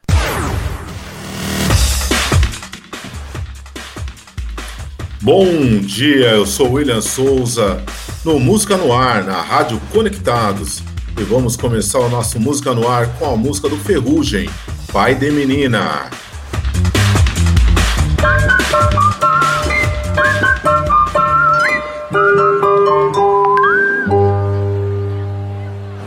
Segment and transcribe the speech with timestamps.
[5.21, 7.85] Bom dia, eu sou William Souza,
[8.24, 10.83] no Música no Ar, na Rádio Conectados.
[11.21, 14.49] E vamos começar o nosso Música no Ar com a música do Ferrugem,
[14.90, 16.09] Pai de Menina.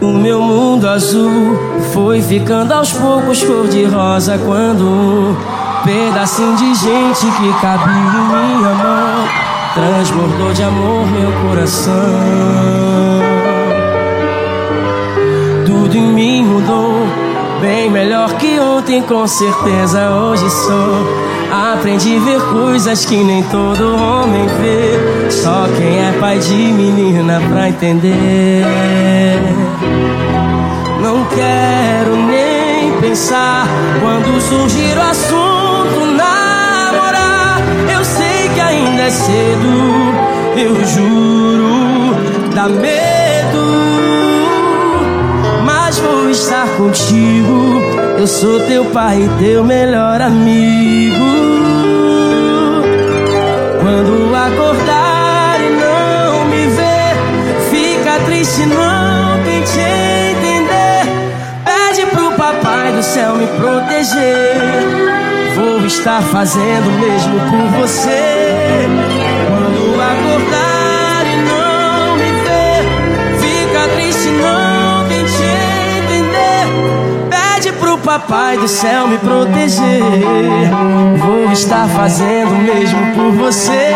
[0.01, 1.57] O meu mundo azul
[1.93, 5.35] foi ficando aos poucos cor de rosa quando um
[5.83, 11.93] pedacinho de gente que cabia em minha mão transbordou de amor meu coração.
[15.65, 17.07] Tudo em mim mudou,
[17.61, 21.28] bem melhor que ontem, com certeza hoje sou.
[21.51, 25.31] Aprendi a ver coisas que nem todo homem vê.
[25.31, 28.13] Só quem é pai de menina pra entender.
[31.01, 33.67] Não quero nem pensar
[33.99, 37.61] quando surgir o assunto namorar.
[37.91, 40.13] Eu sei que ainda é cedo,
[40.55, 42.15] eu juro,
[42.53, 43.09] dá medo.
[45.65, 47.81] Mas vou estar contigo.
[48.19, 51.38] Eu sou teu pai e teu melhor amigo.
[53.89, 57.15] Quando acordar e não me ver,
[57.71, 61.01] fica triste, não tente entender.
[61.65, 64.61] Pede pro papai do céu me proteger.
[65.55, 68.85] Vou estar fazendo o mesmo por você.
[69.47, 74.68] Quando acordar e não me ver, fica triste, não
[77.99, 80.01] papai do céu me proteger.
[81.17, 83.91] Vou estar fazendo o mesmo por você.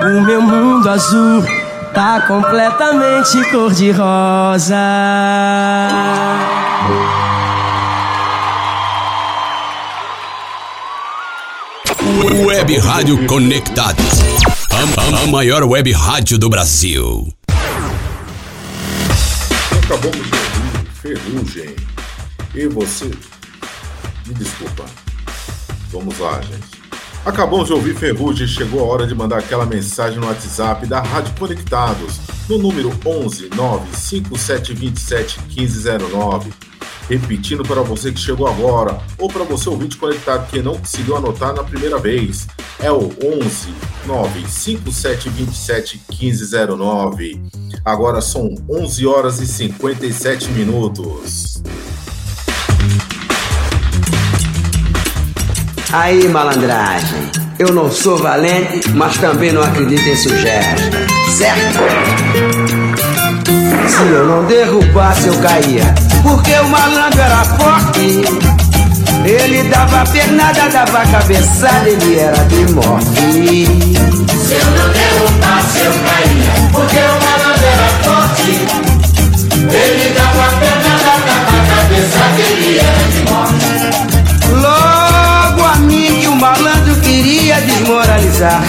[0.00, 1.44] O meu mundo azul
[1.92, 4.76] tá completamente cor de rosa.
[12.46, 14.20] Web Rádio Conectados.
[14.70, 17.28] A, a maior web rádio do Brasil.
[19.84, 21.76] Acabamos de Ferrugem.
[22.54, 23.06] E você?
[24.26, 24.84] Me desculpa.
[25.92, 26.82] Vamos lá, gente.
[27.24, 31.00] Acabamos de ouvir Ferrugem e chegou a hora de mandar aquela mensagem no WhatsApp da
[31.00, 36.52] Rádio Conectados, no número 11 95727 1509.
[37.08, 41.54] Repetindo para você que chegou agora, ou para você ouvinte conectado que não conseguiu anotar
[41.54, 42.48] na primeira vez,
[42.80, 43.74] é o 11
[44.06, 47.42] 95727 1509.
[47.84, 51.62] Agora são 11 horas e 57 minutos.
[55.92, 57.30] Aí, malandragem.
[57.58, 60.76] Eu não sou valente, mas também não acredito em sugestão.
[61.36, 61.78] Certo?
[63.88, 65.94] Se eu não derrubasse, eu caía.
[66.22, 67.44] Porque o malandro era
[69.68, 73.66] dava pernada, dava cabeçada, ele era de morte.
[74.46, 76.52] Se eu não derrubasse, eu caía.
[76.72, 78.50] Porque o malandro era forte.
[79.70, 83.68] Ele dava pernada, dava cabeçada, ele era de morte.
[84.50, 88.62] Logo a mim que o malandro queria desmoralizar.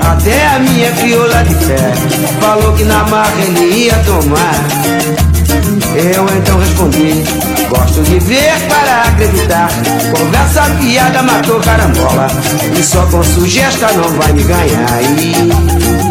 [0.00, 1.92] Até a minha crioula de fé
[2.40, 4.54] falou que na marra ele ia tomar.
[5.94, 7.24] Eu então respondi:
[7.68, 9.68] Gosto de ver para acreditar.
[10.16, 12.26] Conversa piada matou carambola.
[12.78, 15.02] E só com sugestão não vai me ganhar.
[15.18, 15.34] E...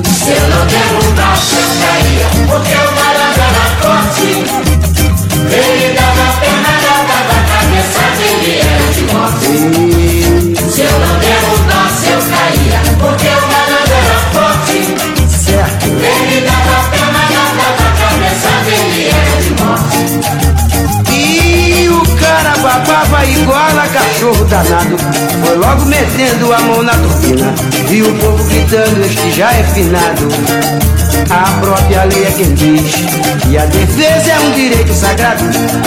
[0.08, 0.68] Se eu não
[1.58, 2.28] eu caía.
[2.48, 4.32] Porque o malandro era forte.
[5.50, 9.87] Ele dava pernada, dava cabeçada, ele era de morte.
[28.84, 30.28] Este já é finado.
[31.30, 32.94] A própria lei é quem diz.
[33.50, 35.44] E a defesa é um direito sagrado.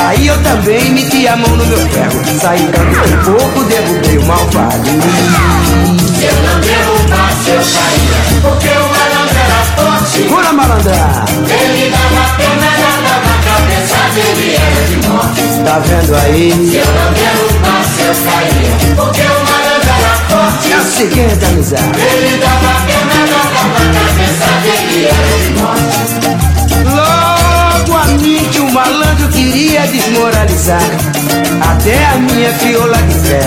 [0.06, 2.20] Aí eu também meti a mão no meu ferro.
[2.40, 4.90] Saí dando um pouco, derrubei o malvado.
[6.18, 8.40] Se eu não derrubasse, eu caía.
[8.42, 10.10] Porque o malandro era forte.
[10.10, 10.92] Segura malandra,
[11.48, 15.42] Ele dava pernada, dava cabeçada, ele era de morte.
[15.64, 16.52] tá vendo aí?
[16.52, 18.96] Se eu não derrubasse, eu caía.
[18.96, 19.59] Porque o malandro.
[20.68, 22.00] É o seguinte, amizade.
[22.00, 26.00] Ele dava pernada, dava cabeçada, ele era de morte.
[26.84, 30.82] Logo a mim que o malandro queria desmoralizar.
[31.70, 33.40] Até a minha crioula fé.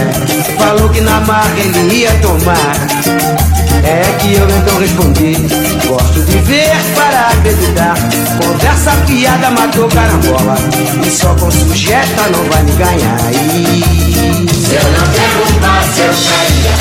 [0.58, 3.34] Falou que na marca ele ia tomar.
[3.84, 5.36] É que eu então respondi
[5.86, 7.96] Gosto de ver para acreditar
[8.42, 10.56] Conversa piada matou carambola
[11.06, 13.84] E só com sujeta não vai me ganhar e...
[14.54, 16.74] Se eu não derrubasse eu caía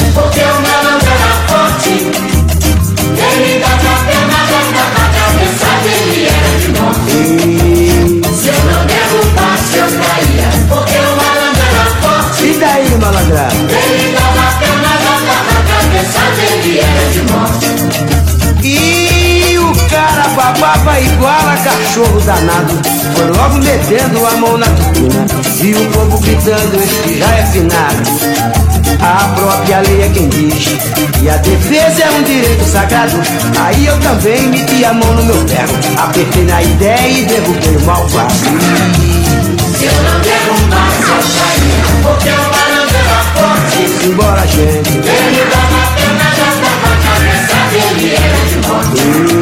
[21.05, 22.81] igual a cachorro danado.
[23.15, 25.27] Foi logo metendo a mão na turbina
[25.61, 28.63] E o povo gritando, esse já é finado.
[29.01, 30.77] A própria lei é quem diz
[31.21, 33.17] E a defesa é um direito sagrado.
[33.61, 37.81] Aí eu também meti a mão no meu ferro Apertei na ideia e derrubei o
[37.87, 38.35] malvado.
[38.35, 44.91] Se eu não derrubasse eu saía Porque o malandro era forte Embora gente.
[44.91, 49.42] Ele dava pena, já dava a cabeça dele era de morte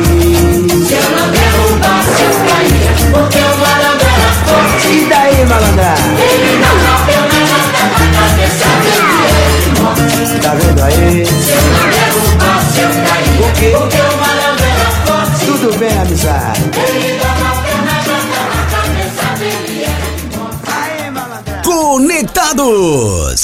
[8.21, 11.27] cabeça dele Tá vendo aí?
[11.27, 13.71] Se eu não derrubasse eu caía Por quê?
[13.77, 16.71] Porque o malandro era forte Tudo bem, amizade
[21.65, 23.43] Conectados!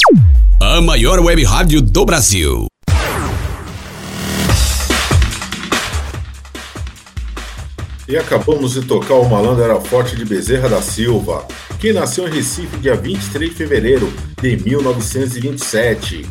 [0.59, 2.67] A maior web rádio do Brasil.
[8.07, 11.45] E acabamos de tocar o Malandro Era Forte de Bezerra da Silva,
[11.79, 16.25] que nasceu em Recife dia 23 de fevereiro de 1927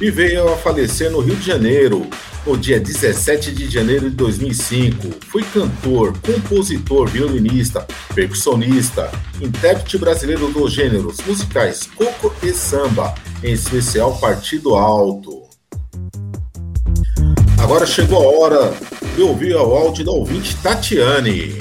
[0.00, 2.08] e veio a falecer no Rio de Janeiro
[2.46, 5.08] no dia 17 de janeiro de 2005.
[5.26, 9.10] Foi cantor, compositor, violinista, percussionista,
[9.40, 15.42] intérprete brasileiro dos gêneros musicais coco e samba, em especial Partido Alto.
[17.58, 18.74] Agora chegou a hora
[19.14, 21.60] de ouvir o áudio da ouvinte Tatiane.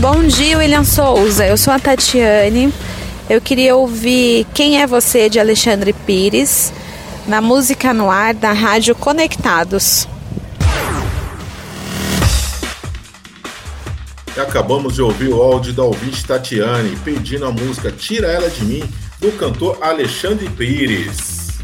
[0.00, 1.46] Bom dia, William Souza.
[1.46, 2.72] Eu sou a Tatiane.
[3.30, 6.70] Eu queria ouvir Quem é Você de Alexandre Pires
[7.26, 10.06] na música no ar da Rádio Conectados.
[14.36, 18.84] Acabamos de ouvir o áudio da ouvinte Tatiane pedindo a música Tira Ela de Mim
[19.18, 21.56] do cantor Alexandre Pires.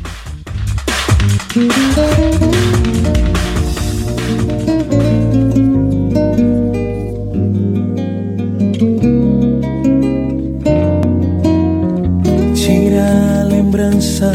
[14.23, 14.33] Lembrança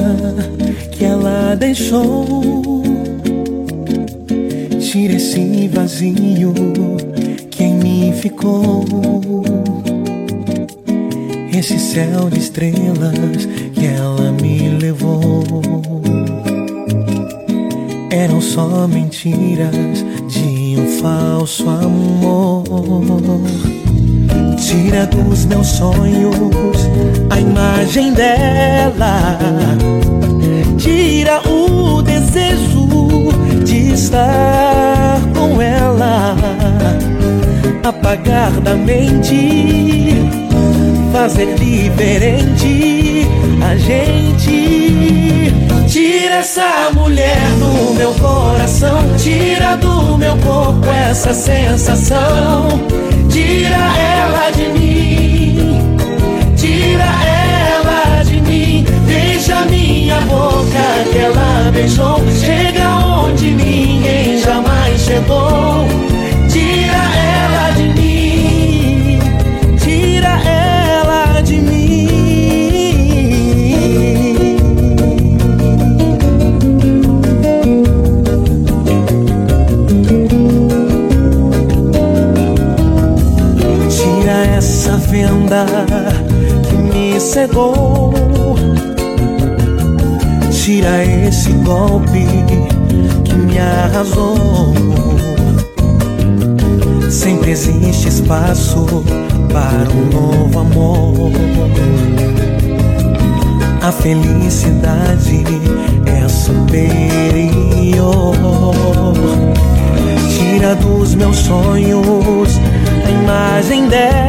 [0.92, 2.84] que ela deixou.
[4.80, 6.54] Tira esse vazio
[7.50, 8.86] que em mim ficou.
[11.54, 15.44] Esse céu de estrelas que ela me levou.
[18.12, 22.64] Eram só mentiras de um falso amor.
[24.58, 26.90] Tira dos meus sonhos
[27.30, 29.38] a imagem dela.
[30.78, 33.30] Tira o desejo
[33.64, 36.36] de estar com ela.
[37.84, 40.16] Apagar da mente,
[41.12, 43.28] fazer diferente
[43.62, 45.17] a gente.
[45.88, 52.68] Tira essa mulher do meu coração, tira do meu corpo essa sensação.
[53.30, 55.98] Tira ela de mim,
[56.58, 58.86] tira ela de mim.
[59.06, 65.88] Deixa minha boca que ela beijou, chega onde ninguém jamais chegou.
[66.50, 67.37] Tira ela
[85.48, 88.14] que me cegou.
[90.52, 92.28] Tira esse golpe
[93.24, 94.36] que me arrasou.
[97.10, 98.86] Sempre existe espaço
[99.54, 101.32] para um novo amor.
[103.82, 105.46] A felicidade
[106.06, 108.36] é superior.
[110.38, 112.60] Tira dos meus sonhos
[113.06, 114.27] a imagem dela.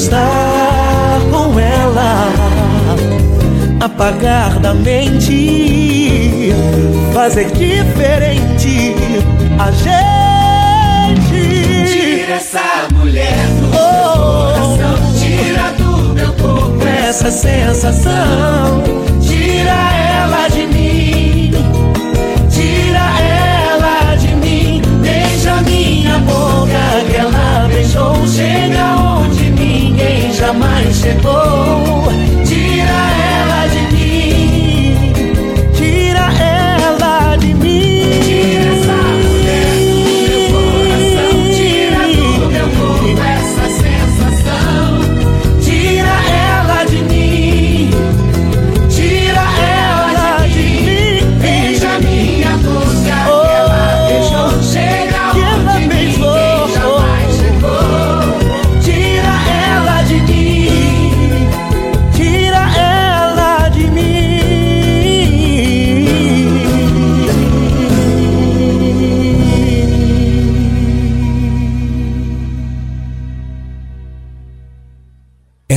[0.00, 2.32] estar com ela,
[3.80, 6.52] apagar da mente,
[7.12, 8.94] fazer diferente
[9.58, 11.20] a gente.
[11.86, 18.82] Tira essa mulher do oh, meu coração, tira do meu corpo essa sensação,
[19.20, 20.89] tira ela de mim
[31.00, 31.49] se boy.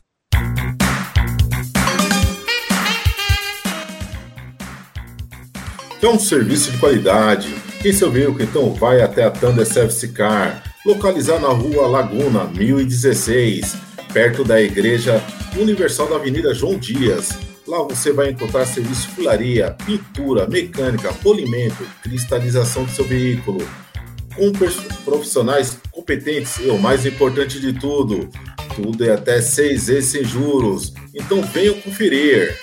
[5.99, 7.55] É um serviço de qualidade.
[7.81, 13.94] Quem seu veículo então vai até a Thunder Service Car, localizada na rua Laguna 1016
[14.15, 15.21] perto da Igreja
[15.57, 17.31] Universal da Avenida João Dias.
[17.67, 23.59] Lá você vai encontrar serviço de fularia, pintura, mecânica, polimento, cristalização do seu veículo,
[24.33, 24.53] com
[25.03, 28.29] profissionais competentes e o mais importante de tudo,
[28.73, 30.93] tudo é até seis vezes sem juros.
[31.13, 32.57] Então venham conferir.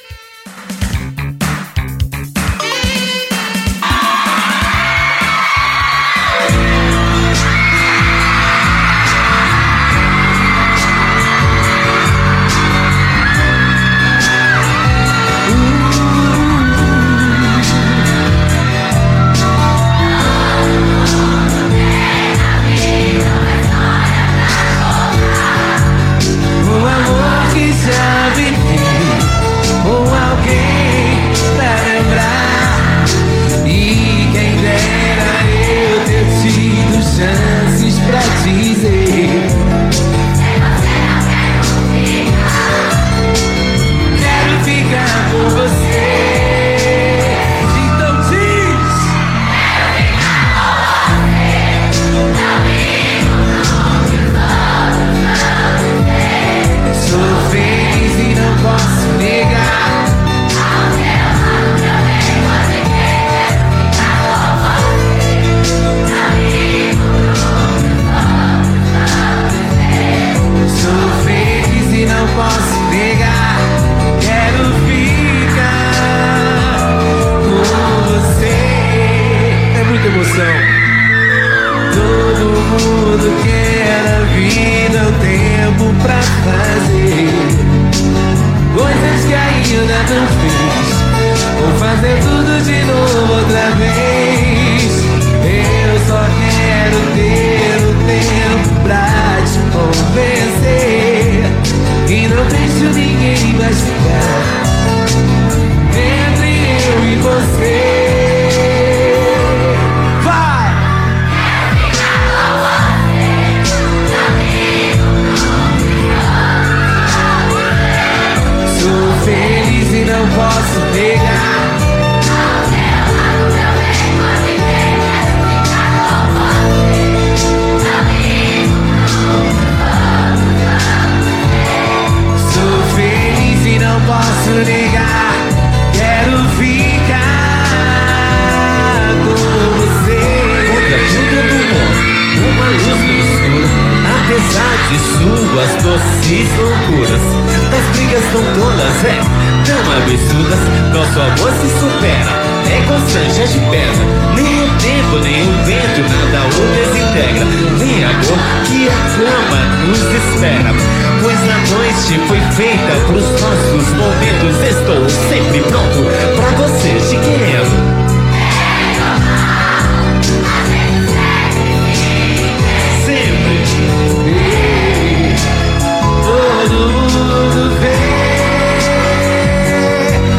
[160.02, 160.74] desespera.
[161.22, 164.56] Pois a noite foi feita para os nossos momentos.
[164.68, 166.04] Estou sempre pronto
[166.36, 167.62] pra você te querer.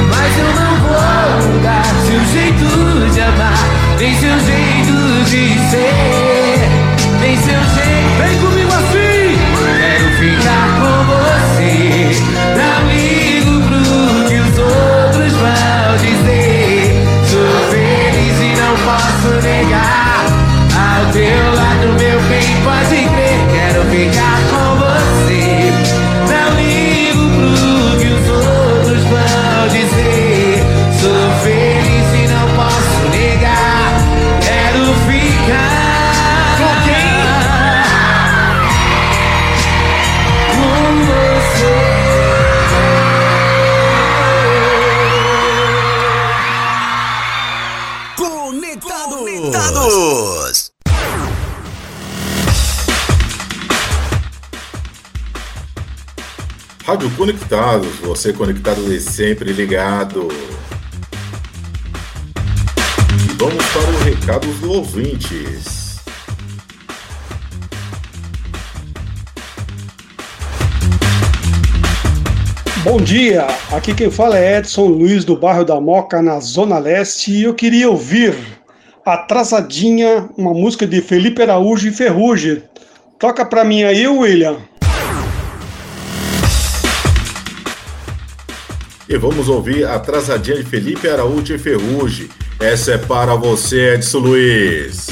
[0.09, 4.62] Mas eu não vou mudar seu jeito de amar, nem seu jeito.
[57.03, 60.29] Rádio Conectados, você conectado e sempre ligado.
[63.37, 65.97] Vamos para o recado dos ouvintes.
[72.85, 77.33] Bom dia, aqui quem fala é Edson Luiz do bairro da Moca, na Zona Leste,
[77.33, 78.33] e eu queria ouvir
[79.05, 82.63] Atrasadinha, uma música de Felipe Araújo e Ferrugem.
[83.19, 84.57] Toca pra mim aí, William.
[89.13, 92.27] E vamos ouvir Atrasadinha de Felipe Araújo e Ferrugem.
[92.59, 95.05] Essa é para você, Edson Luiz.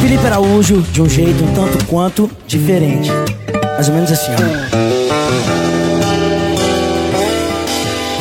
[0.00, 3.10] Felipe Araújo, de um jeito um tanto quanto diferente.
[3.74, 4.78] Mais ou menos assim, ó.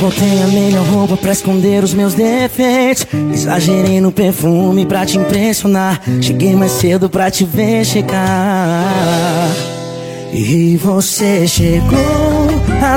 [0.01, 3.05] Botei a melhor roupa pra esconder os meus defeitos.
[3.31, 6.01] Exagerei no perfume pra te impressionar.
[6.19, 8.87] Cheguei mais cedo pra te ver chegar.
[10.33, 12.36] E você chegou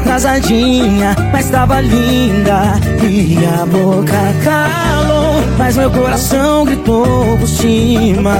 [0.00, 2.74] atrasadinha, mas tava linda.
[3.02, 8.36] E a boca calou, mas meu coração gritou por cima.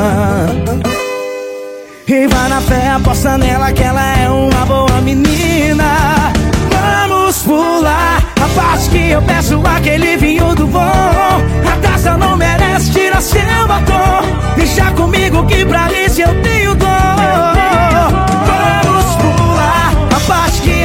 [2.07, 6.33] E vai na fé, aposta nela que ela é uma boa menina.
[6.71, 10.81] Vamos pular a parte que eu peço aquele vinho do bom.
[10.81, 14.23] A taça não merece tirar seu batom.
[14.57, 18.40] Deixa comigo que pra isso eu tenho dor.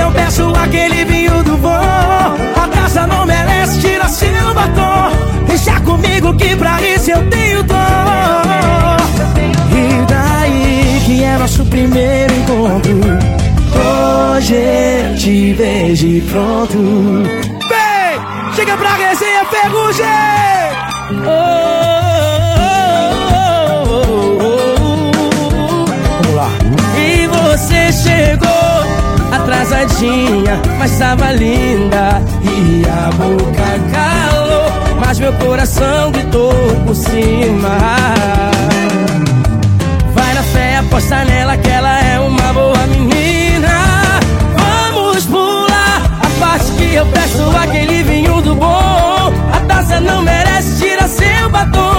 [0.06, 1.70] Eu peço aquele vinho do bom.
[1.70, 5.10] A taça não merece tirar seu batom.
[5.48, 7.78] Deixa comigo que pra isso eu tenho dor.
[9.72, 13.00] E daí que é nosso primeiro encontro.
[13.74, 16.78] Hoje eu te vejo pronto.
[17.70, 20.06] Vem, chega pra resenha, ferrugem!
[21.26, 21.95] Oh,
[29.76, 32.22] chegou atrasadinha, mas tava linda.
[32.42, 36.54] E a boca calou, mas meu coração gritou
[36.86, 37.78] por cima.
[40.14, 44.20] Vai na fé, aposta nela que ela é uma boa menina.
[44.58, 49.34] Vamos pular a parte que eu peço aquele vinho do bom.
[49.52, 51.95] A taça não merece, tira seu batom.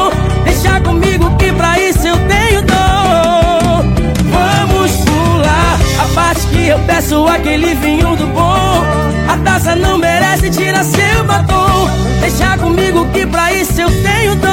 [6.77, 8.85] Eu peço aquele vinho do bom.
[9.29, 11.89] A taça não merece, tira seu batom.
[12.21, 14.49] Deixa comigo que pra isso eu tenho dom.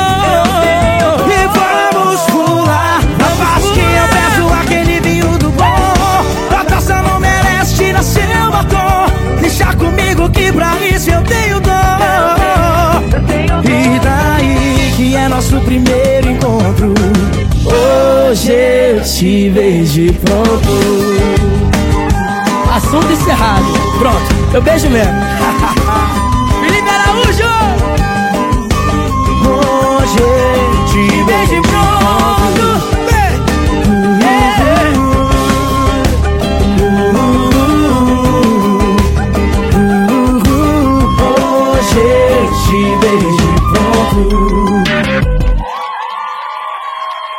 [1.28, 6.58] E vamos pular a parte que eu peço aquele vinho do bom.
[6.58, 9.08] A taça não merece, tira seu batom.
[9.42, 11.74] Deixa comigo que pra isso eu tenho dor.
[13.66, 16.94] E daí que é nosso primeiro encontro.
[17.66, 21.23] Hoje eu te vejo pronto.
[22.94, 23.66] Assunto encerrado.
[23.98, 25.14] Pronto, eu beijo mesmo.
[26.62, 27.50] Felipe Araújo!
[29.50, 30.22] Hoje
[30.92, 32.66] te e pronto.
[41.74, 42.06] Hoje
[42.68, 42.82] te
[43.74, 44.22] pronto.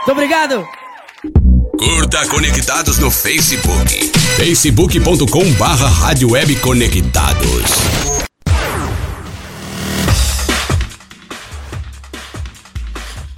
[0.01, 0.84] Muito obrigado.
[1.85, 4.11] Curta Conectados no Facebook.
[4.39, 7.63] facebook.com barra Rádio Web Conectados.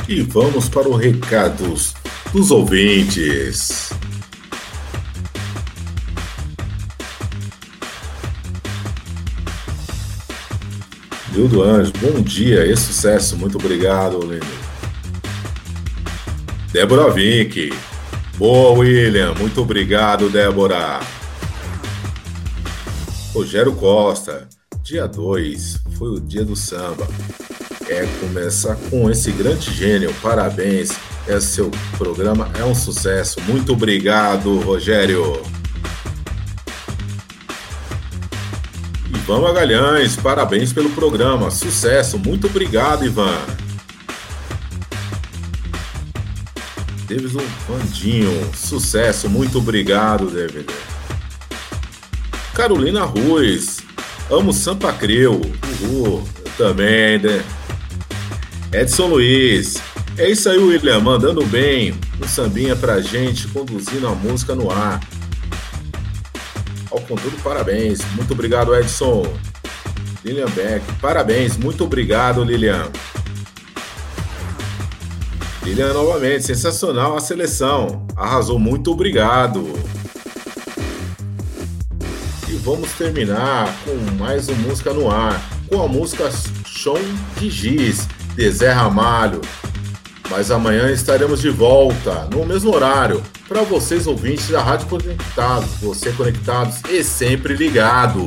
[0.09, 1.95] E vamos para os recados
[2.33, 3.91] dos ouvintes.
[11.33, 13.37] Nildo Anjo, bom dia e sucesso.
[13.37, 14.47] Muito obrigado, lindo.
[16.73, 17.73] Débora Vink.
[18.37, 19.33] Boa, William.
[19.35, 21.01] Muito obrigado, Débora.
[23.33, 24.47] Rogério Costa.
[24.83, 27.09] Dia 2 foi o dia do samba.
[27.89, 30.15] É começar com esse grande gênio.
[30.23, 30.91] Parabéns.
[31.27, 33.41] Esse seu programa é um sucesso.
[33.49, 35.43] Muito obrigado, Rogério.
[39.09, 41.51] Ivan Magalhães, parabéns pelo programa.
[41.51, 42.19] Sucesso.
[42.19, 43.35] Muito obrigado, Ivan.
[47.09, 49.29] Davidson Vandinho, sucesso.
[49.29, 50.67] Muito obrigado, David.
[52.53, 53.79] Carolina Ruiz,
[54.31, 55.41] amo Sampa Creu.
[55.83, 57.45] Uhul, eu também, né?
[58.73, 59.77] Edson Luiz,
[60.19, 65.01] é isso aí, William, mandando bem um sambinha pra gente, conduzindo a música no ar.
[66.91, 68.01] Ao contudo, parabéns.
[68.15, 69.23] Muito obrigado, Edson.
[70.25, 71.57] Lilian Beck, parabéns.
[71.57, 72.91] Muito obrigado, Lilian.
[75.67, 78.07] Lilian, novamente, sensacional a seleção.
[78.17, 79.75] Arrasou, muito obrigado.
[82.63, 86.29] vamos terminar com mais uma música no ar, com a música
[86.65, 86.99] Chão
[87.39, 89.41] de Giz, de Zé Ramalho.
[90.29, 96.11] Mas amanhã estaremos de volta, no mesmo horário, para vocês ouvintes da Rádio Conectados, você
[96.13, 98.27] conectados e sempre ligado.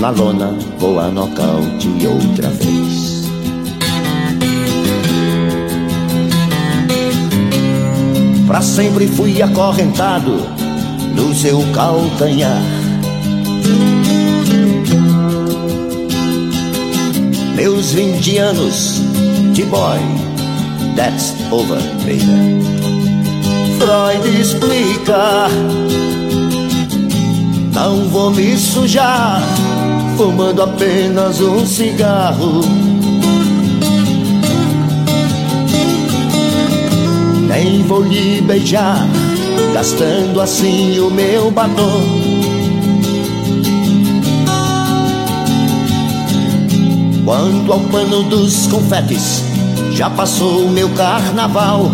[0.00, 3.28] Na lona, vou a nocaute outra vez.
[8.46, 10.40] Pra sempre fui acorrentado
[11.14, 12.62] no seu calcanhar.
[17.54, 19.02] Meus 20 anos
[19.52, 19.98] de boy,
[20.96, 22.58] that's over, baby.
[23.78, 25.48] Freud explica,
[27.74, 29.42] não vou me sujar
[30.20, 32.60] fumando apenas um cigarro.
[37.48, 39.08] Nem vou lhe beijar,
[39.72, 42.02] gastando assim o meu batom.
[47.24, 49.42] Quanto ao pano dos confetes,
[49.92, 51.90] já passou o meu carnaval.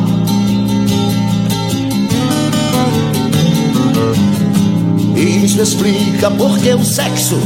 [5.14, 7.38] Isso explica porque o sexo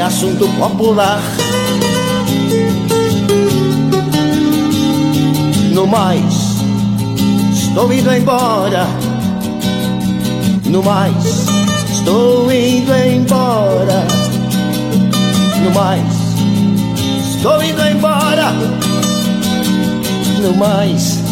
[0.00, 1.20] assunto popular.
[5.72, 6.56] No mais,
[7.52, 8.86] estou indo embora.
[10.64, 11.46] No mais,
[11.92, 14.06] estou indo embora.
[15.62, 16.02] No mais,
[17.36, 18.52] estou indo embora.
[20.42, 21.25] No mais.